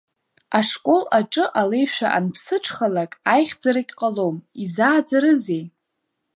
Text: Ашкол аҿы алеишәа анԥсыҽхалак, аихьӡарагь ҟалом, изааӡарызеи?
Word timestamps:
Ашкол 0.57 1.03
аҿы 1.17 1.45
алеишәа 1.59 2.07
анԥсыҽхалак, 2.17 3.11
аихьӡарагь 3.33 3.93
ҟалом, 3.99 4.35
изааӡарызеи? 4.63 5.63